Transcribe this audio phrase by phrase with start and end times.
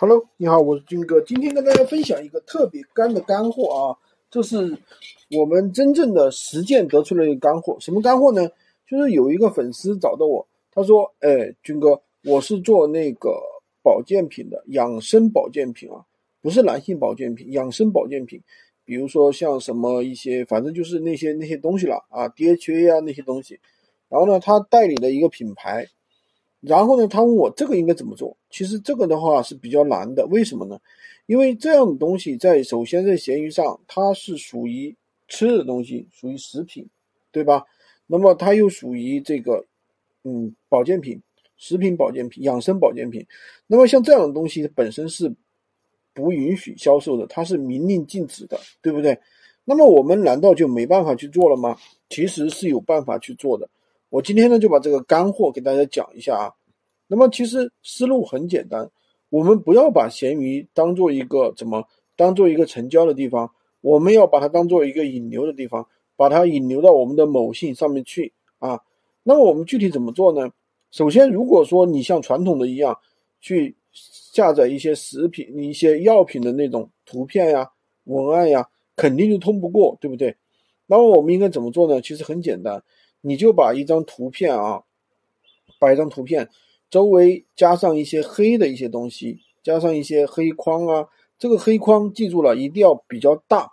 [0.00, 3.92] Hello，你好，我是军哥，今天跟大家分享一个特别干的干货啊，
[4.30, 4.74] 这是
[5.38, 7.76] 我们真正的实践得出来的干货。
[7.80, 8.48] 什么干货呢？
[8.88, 13.38] 就是有一个粉丝找到我，他说：“哎，军哥，我是做那个
[13.82, 16.02] 保健品的，养生保健品啊，
[16.40, 18.42] 不是男性保健品，养生保健品，
[18.86, 23.60] 比如说像什么一些，反正就是那些那些东西了啊，DHA 啊那些东西。
[24.08, 25.86] 然后呢，他代理的一个品牌。”
[26.60, 28.36] 然后呢，他问我这个应该怎么做？
[28.50, 30.78] 其实这个的话是比较难的，为什么呢？
[31.26, 34.94] 因为这样的东西在首先在闲鱼上，它是属于
[35.28, 36.86] 吃的东西，属于食品，
[37.30, 37.64] 对吧？
[38.06, 39.64] 那么它又属于这个，
[40.24, 41.22] 嗯，保健品、
[41.56, 43.24] 食品保健品、养生保健品。
[43.66, 45.32] 那么像这样的东西本身是
[46.12, 49.18] 不允许销售的，它是明令禁止的，对不对？
[49.64, 51.76] 那么我们难道就没办法去做了吗？
[52.08, 53.70] 其实是有办法去做的。
[54.10, 56.52] 我今天呢就把这个干货给大家讲一下啊。
[57.06, 58.88] 那么其实思路很简单，
[59.30, 61.82] 我们不要把闲鱼当做一个怎么
[62.16, 68.80] 当做一个成交的地方，我们要把它当做一个引流的地方，把它引流到我们的某信上面去啊。
[69.22, 70.50] 那么我们具体怎么做呢？
[70.90, 72.98] 首先，如果说你像传统的一样
[73.40, 77.70] 去下载一些食品、一些药品的那种图片呀、
[78.04, 80.36] 文案呀，肯定就通不过，对不对？
[80.86, 82.00] 那么我们应该怎么做呢？
[82.00, 82.82] 其实很简单，
[83.20, 84.82] 你就把一张图片啊，
[85.78, 86.48] 把一张图片。
[86.90, 91.06] 周围加上一些黑的一些东西，加上一些黑框啊，
[91.38, 93.70] 这个黑框记住了，一定要比较大。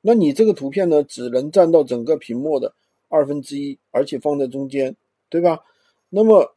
[0.00, 2.74] 那你这个图片呢，只能占到整个屏幕的
[3.08, 4.96] 二分之一，而且放在中间，
[5.28, 5.60] 对吧？
[6.08, 6.56] 那么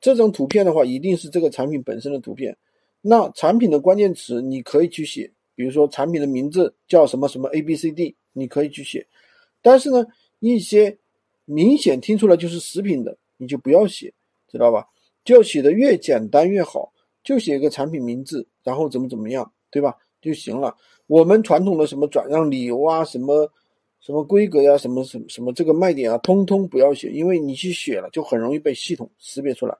[0.00, 2.56] 这张图片的话，一定是这个产品本身的图片。
[3.00, 9.06] 那产品的关键词你可以去写，比如说产品的名字叫什么什么 A B C D，你可以去写。
[9.62, 10.06] 但是呢，
[10.38, 10.98] 一些
[11.52, 14.14] 明显听出来就是食品的，你就不要写，
[14.46, 14.86] 知道吧？
[15.24, 16.92] 就写的越简单越好，
[17.24, 19.96] 就写一个产品名字，然后怎么怎么样，对吧？
[20.22, 20.76] 就行了。
[21.08, 23.50] 我们传统的什么转让理由啊，什么
[23.98, 29.76] 什么规格呀，什么什么什么这个卖点啊，通通不要写，因为你去写了，就很容易被系统识别出来。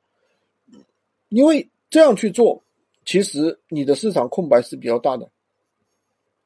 [1.29, 2.61] 因为这样去做，
[3.05, 5.31] 其实你的市场空白是比较大的，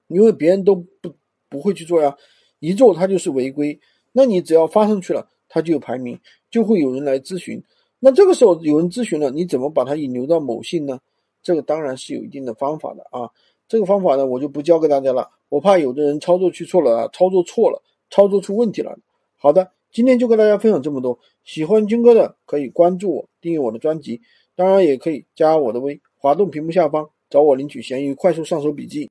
[0.09, 1.11] 因为别人都不
[1.49, 2.15] 不会去做呀，
[2.59, 3.81] 一做它就是违规。
[4.17, 6.17] 那你只要发上去了，它就有排名，
[6.49, 7.61] 就会有人来咨询。
[7.99, 11.01] 那这个时候有人咨询了，你怎么把它引流到某信呢？
[11.43, 13.29] 这个当然是有一定的方法的啊。
[13.67, 18.97] 这个方法呢，我就不教给大家了，我怕有的人操作去错了啊，操作错了，操作出问题了。
[19.37, 21.19] 好的，今天就跟大家分享这么多。
[21.43, 24.21] 喜欢军哥的可以关注我，订阅我的专辑，
[24.55, 29.03] 当然也可以加我的微，滑动屏幕下方找我领取闲鱼快速上手笔记。